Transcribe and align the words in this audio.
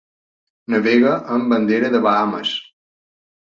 Navega 0.75 1.11
amb 1.37 1.53
bandera 1.55 1.95
de 1.99 2.05
Bahames. 2.09 2.59